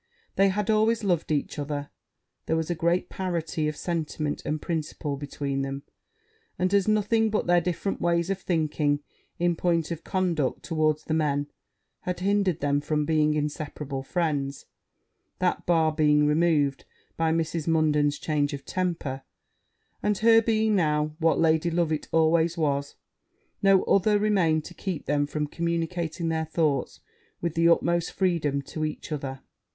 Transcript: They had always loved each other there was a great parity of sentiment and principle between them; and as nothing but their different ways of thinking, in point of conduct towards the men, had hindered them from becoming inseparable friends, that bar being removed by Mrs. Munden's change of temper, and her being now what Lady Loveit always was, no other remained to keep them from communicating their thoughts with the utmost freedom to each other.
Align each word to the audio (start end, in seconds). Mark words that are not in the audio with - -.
They 0.35 0.49
had 0.49 0.71
always 0.71 1.03
loved 1.03 1.31
each 1.31 1.59
other 1.59 1.91
there 2.47 2.55
was 2.55 2.71
a 2.71 2.73
great 2.73 3.07
parity 3.07 3.67
of 3.67 3.77
sentiment 3.77 4.41
and 4.43 4.59
principle 4.59 5.15
between 5.15 5.61
them; 5.61 5.83
and 6.57 6.73
as 6.73 6.87
nothing 6.87 7.29
but 7.29 7.45
their 7.45 7.61
different 7.61 8.01
ways 8.01 8.31
of 8.31 8.41
thinking, 8.41 9.01
in 9.37 9.55
point 9.55 9.91
of 9.91 10.03
conduct 10.03 10.63
towards 10.63 11.03
the 11.03 11.13
men, 11.13 11.51
had 11.99 12.19
hindered 12.21 12.61
them 12.61 12.81
from 12.81 13.05
becoming 13.05 13.35
inseparable 13.35 14.01
friends, 14.01 14.65
that 15.37 15.67
bar 15.67 15.91
being 15.91 16.25
removed 16.25 16.83
by 17.15 17.31
Mrs. 17.31 17.67
Munden's 17.67 18.17
change 18.17 18.53
of 18.53 18.65
temper, 18.65 19.21
and 20.01 20.17
her 20.17 20.41
being 20.41 20.75
now 20.75 21.15
what 21.19 21.39
Lady 21.39 21.69
Loveit 21.69 22.07
always 22.11 22.57
was, 22.57 22.95
no 23.61 23.83
other 23.83 24.17
remained 24.17 24.65
to 24.65 24.73
keep 24.73 25.05
them 25.05 25.27
from 25.27 25.45
communicating 25.45 26.29
their 26.29 26.45
thoughts 26.45 27.01
with 27.39 27.53
the 27.53 27.69
utmost 27.69 28.11
freedom 28.13 28.63
to 28.63 28.83
each 28.83 29.11
other. 29.11 29.41